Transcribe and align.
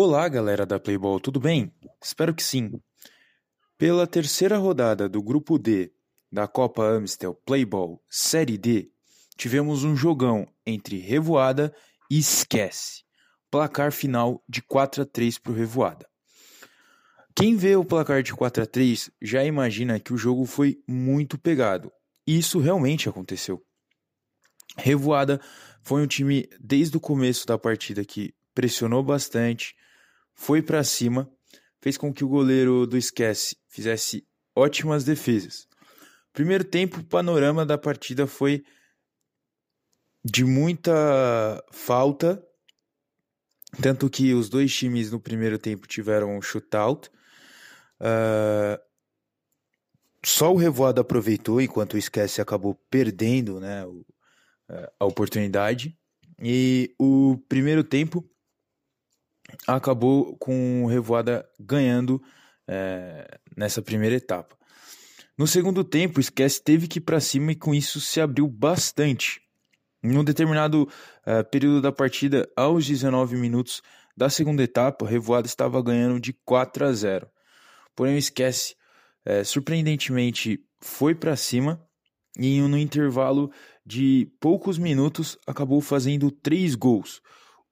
Olá, 0.00 0.28
galera 0.28 0.64
da 0.64 0.78
Playball, 0.78 1.18
tudo 1.18 1.40
bem? 1.40 1.74
Espero 2.00 2.32
que 2.32 2.40
sim. 2.40 2.70
Pela 3.76 4.06
terceira 4.06 4.56
rodada 4.56 5.08
do 5.08 5.20
Grupo 5.20 5.58
D 5.58 5.92
da 6.30 6.46
Copa 6.46 6.84
Amstel 6.84 7.34
Playball 7.44 8.00
Série 8.08 8.56
D, 8.56 8.92
tivemos 9.36 9.82
um 9.82 9.96
jogão 9.96 10.46
entre 10.64 10.98
Revoada 10.98 11.74
e 12.08 12.16
Esquece. 12.16 13.02
Placar 13.50 13.90
final 13.90 14.40
de 14.48 14.62
4 14.62 15.02
a 15.02 15.04
3 15.04 15.36
para 15.36 15.50
o 15.50 15.54
Revoada. 15.56 16.08
Quem 17.34 17.56
vê 17.56 17.74
o 17.74 17.84
placar 17.84 18.22
de 18.22 18.32
4 18.32 18.62
a 18.62 18.66
3 18.66 19.10
já 19.20 19.42
imagina 19.42 19.98
que 19.98 20.14
o 20.14 20.16
jogo 20.16 20.44
foi 20.46 20.80
muito 20.86 21.36
pegado. 21.36 21.90
E 22.24 22.38
isso 22.38 22.60
realmente 22.60 23.08
aconteceu. 23.08 23.60
Revoada 24.76 25.40
foi 25.82 26.00
um 26.00 26.06
time 26.06 26.48
desde 26.60 26.96
o 26.96 27.00
começo 27.00 27.44
da 27.44 27.58
partida 27.58 28.04
que 28.04 28.32
pressionou 28.54 29.02
bastante, 29.02 29.74
foi 30.38 30.62
para 30.62 30.84
cima, 30.84 31.28
fez 31.80 31.98
com 31.98 32.14
que 32.14 32.24
o 32.24 32.28
goleiro 32.28 32.86
do 32.86 32.96
Esquece 32.96 33.56
fizesse 33.66 34.24
ótimas 34.54 35.02
defesas. 35.02 35.66
Primeiro 36.32 36.62
tempo, 36.62 37.00
o 37.00 37.04
panorama 37.04 37.66
da 37.66 37.76
partida 37.76 38.24
foi 38.24 38.64
de 40.24 40.44
muita 40.44 40.92
falta, 41.72 42.40
tanto 43.82 44.08
que 44.08 44.32
os 44.32 44.48
dois 44.48 44.72
times 44.72 45.10
no 45.10 45.18
primeiro 45.18 45.58
tempo 45.58 45.88
tiveram 45.88 46.38
um 46.38 46.40
shootout. 46.40 47.10
Uh, 48.00 48.80
só 50.24 50.52
o 50.52 50.56
Revoada 50.56 51.00
aproveitou, 51.00 51.60
enquanto 51.60 51.94
o 51.94 51.98
Esquece 51.98 52.40
acabou 52.40 52.76
perdendo 52.88 53.58
né, 53.58 53.84
a 55.00 55.04
oportunidade. 55.04 55.98
E 56.40 56.94
o 56.96 57.36
primeiro 57.48 57.82
tempo 57.82 58.24
acabou 59.66 60.36
com 60.36 60.84
o 60.84 60.86
Revoada 60.86 61.48
ganhando 61.58 62.22
é, 62.66 63.38
nessa 63.56 63.82
primeira 63.82 64.16
etapa. 64.16 64.56
No 65.36 65.46
segundo 65.46 65.84
tempo, 65.84 66.18
o 66.18 66.20
Esquece 66.20 66.62
teve 66.62 66.88
que 66.88 66.98
ir 66.98 67.02
para 67.02 67.20
cima 67.20 67.52
e 67.52 67.56
com 67.56 67.74
isso 67.74 68.00
se 68.00 68.20
abriu 68.20 68.48
bastante. 68.48 69.40
Em 70.02 70.16
um 70.16 70.24
determinado 70.24 70.88
é, 71.24 71.42
período 71.42 71.80
da 71.80 71.92
partida, 71.92 72.48
aos 72.56 72.86
19 72.86 73.36
minutos 73.36 73.82
da 74.16 74.28
segunda 74.28 74.62
etapa, 74.62 75.04
o 75.04 75.08
Revoada 75.08 75.46
estava 75.46 75.80
ganhando 75.82 76.20
de 76.20 76.32
4 76.32 76.86
a 76.86 76.92
0. 76.92 77.28
Porém, 77.94 78.14
o 78.14 78.18
Esquece, 78.18 78.74
é, 79.24 79.44
surpreendentemente, 79.44 80.60
foi 80.80 81.14
para 81.14 81.36
cima 81.36 81.80
e 82.38 82.60
no 82.60 82.78
intervalo 82.78 83.50
de 83.84 84.30
poucos 84.40 84.78
minutos 84.78 85.38
acabou 85.46 85.80
fazendo 85.80 86.30
três 86.30 86.74
gols. 86.74 87.20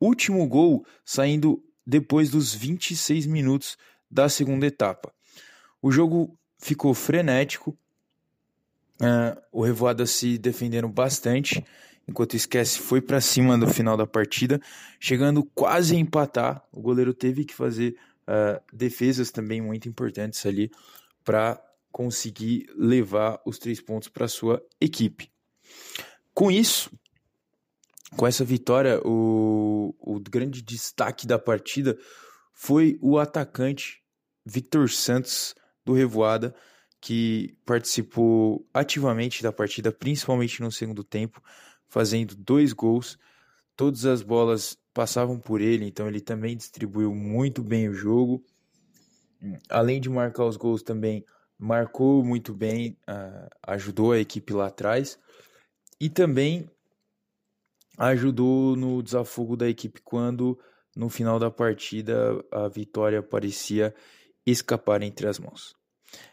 Último 0.00 0.46
gol 0.46 0.84
saindo 1.04 1.62
depois 1.86 2.30
dos 2.30 2.54
26 2.54 3.26
minutos 3.26 3.76
da 4.10 4.28
segunda 4.28 4.66
etapa. 4.66 5.12
O 5.82 5.90
jogo 5.90 6.38
ficou 6.58 6.94
frenético, 6.94 7.76
uh, 9.00 9.40
o 9.52 9.62
Revoada 9.62 10.06
se 10.06 10.38
defendendo 10.38 10.88
bastante, 10.88 11.64
enquanto 12.08 12.34
Esquece 12.34 12.78
foi 12.78 13.00
para 13.00 13.20
cima 13.20 13.56
no 13.56 13.66
final 13.66 13.96
da 13.96 14.06
partida, 14.06 14.60
chegando 14.98 15.44
quase 15.54 15.94
a 15.94 15.98
empatar. 15.98 16.64
O 16.72 16.80
goleiro 16.80 17.12
teve 17.12 17.44
que 17.44 17.54
fazer 17.54 17.96
uh, 18.22 18.62
defesas 18.72 19.30
também 19.30 19.60
muito 19.60 19.88
importantes 19.88 20.44
ali 20.46 20.70
para 21.24 21.60
conseguir 21.90 22.66
levar 22.76 23.40
os 23.44 23.58
três 23.58 23.80
pontos 23.80 24.08
para 24.08 24.26
sua 24.26 24.62
equipe. 24.80 25.30
Com 26.32 26.50
isso, 26.50 26.90
com 28.16 28.26
essa 28.26 28.44
vitória, 28.44 29.00
o, 29.04 29.94
o 29.98 30.20
grande 30.20 30.62
destaque 30.62 31.26
da 31.26 31.38
partida 31.38 31.98
foi 32.52 32.98
o 33.02 33.18
atacante 33.18 34.02
Victor 34.44 34.88
Santos 34.90 35.54
do 35.84 35.92
Revoada, 35.92 36.54
que 37.00 37.56
participou 37.66 38.66
ativamente 38.72 39.42
da 39.42 39.52
partida, 39.52 39.92
principalmente 39.92 40.62
no 40.62 40.72
segundo 40.72 41.04
tempo, 41.04 41.42
fazendo 41.88 42.34
dois 42.34 42.72
gols. 42.72 43.18
Todas 43.76 44.06
as 44.06 44.22
bolas 44.22 44.78
passavam 44.94 45.38
por 45.38 45.60
ele, 45.60 45.84
então 45.84 46.06
ele 46.06 46.20
também 46.20 46.56
distribuiu 46.56 47.14
muito 47.14 47.62
bem 47.62 47.88
o 47.88 47.94
jogo. 47.94 48.42
Além 49.68 50.00
de 50.00 50.08
marcar 50.08 50.44
os 50.44 50.56
gols, 50.56 50.82
também 50.82 51.24
marcou 51.58 52.24
muito 52.24 52.54
bem, 52.54 52.96
uh, 53.08 53.48
ajudou 53.66 54.12
a 54.12 54.18
equipe 54.18 54.52
lá 54.52 54.68
atrás. 54.68 55.18
E 56.00 56.08
também 56.08 56.70
ajudou 57.98 58.76
no 58.76 59.02
desafogo 59.02 59.56
da 59.56 59.68
equipe 59.68 60.00
quando 60.02 60.58
no 60.96 61.08
final 61.08 61.38
da 61.38 61.50
partida 61.50 62.44
a 62.50 62.68
vitória 62.68 63.22
parecia 63.22 63.94
escapar 64.46 65.02
entre 65.02 65.26
as 65.26 65.38
mãos. 65.38 65.74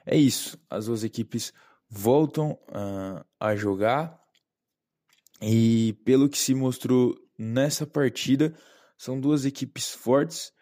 É 0.06 0.16
isso, 0.16 0.60
as 0.70 0.86
duas 0.86 1.04
equipes 1.04 1.54
voltam 1.90 2.52
uh, 2.70 3.26
a 3.40 3.56
jogar 3.56 4.20
e 5.42 5.94
pelo 6.06 6.30
que 6.30 6.38
se 6.38 6.54
mostrou 6.54 7.16
nessa 7.38 7.88
partida, 7.88 8.56
são 8.96 9.20
duas 9.20 9.46
equipes 9.46 9.90
fortes 9.90 10.54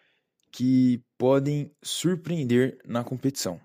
que 0.50 1.04
podem 1.18 1.70
surpreender 1.82 2.78
na 2.86 3.04
competição. 3.04 3.60